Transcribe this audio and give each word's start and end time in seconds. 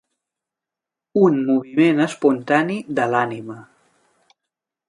Un 1.25 1.37
moviment 1.51 2.03
espontani 2.07 2.81
de 3.01 3.09
l'ànima. 3.15 3.63